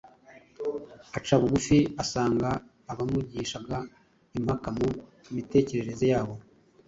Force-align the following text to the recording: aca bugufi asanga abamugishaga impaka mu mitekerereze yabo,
aca 1.17 1.35
bugufi 1.41 1.77
asanga 2.03 2.49
abamugishaga 2.91 3.77
impaka 4.39 4.67
mu 4.77 4.87
mitekerereze 5.35 6.05
yabo, 6.13 6.35